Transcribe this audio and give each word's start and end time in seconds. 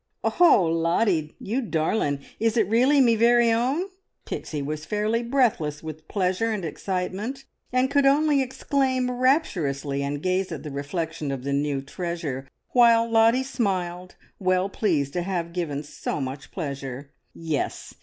"Oh 0.23 0.29
h, 0.69 0.73
Lottie! 0.73 1.35
You 1.39 1.61
darlin'! 1.61 2.21
Is 2.39 2.57
it 2.57 2.67
really 2.67 2.99
me 2.99 3.15
very 3.15 3.51
own?" 3.51 3.87
Pixie 4.25 4.59
was 4.63 4.83
fairly 4.83 5.21
breathless 5.21 5.83
with 5.83 6.07
pleasure 6.07 6.49
and 6.51 6.65
excitement, 6.65 7.45
and 7.71 7.91
could 7.91 8.07
only 8.07 8.41
exclaim 8.41 9.11
rapturously 9.11 10.01
and 10.01 10.23
gaze 10.23 10.51
at 10.51 10.63
the 10.63 10.71
reflection 10.71 11.29
of 11.29 11.43
the 11.43 11.53
new 11.53 11.83
treasure, 11.83 12.47
while 12.71 13.07
Lottie 13.07 13.43
smiled, 13.43 14.15
well 14.39 14.69
pleased 14.69 15.13
to 15.13 15.21
have 15.21 15.53
given 15.53 15.83
so 15.83 16.19
much 16.19 16.49
pleasure. 16.49 17.11
Yes! 17.35 17.93